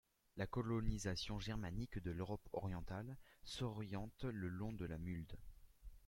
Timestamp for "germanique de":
1.39-2.09